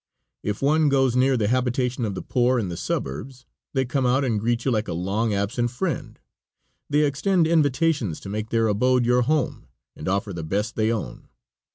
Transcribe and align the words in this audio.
If 0.41 0.63
one 0.63 0.89
goes 0.89 1.15
near 1.15 1.37
the 1.37 1.47
habitation 1.47 2.05
of 2.05 2.15
the 2.15 2.23
poor 2.23 2.57
in 2.57 2.69
the 2.69 2.75
suburbs, 2.75 3.45
they 3.73 3.85
come 3.85 4.03
out 4.03 4.25
and 4.25 4.39
greet 4.39 4.65
you 4.65 4.71
like 4.71 4.87
a 4.87 4.93
long 4.93 5.31
absent 5.31 5.69
friend. 5.69 6.19
They 6.89 7.05
extend 7.05 7.45
invitations 7.45 8.19
to 8.21 8.27
make 8.29 8.49
their 8.49 8.65
abode 8.65 9.05
your 9.05 9.21
home, 9.21 9.67
and 9.95 10.07
offer 10.07 10.33
the 10.33 10.41
best 10.41 10.75
they 10.75 10.91
own. 10.91 11.29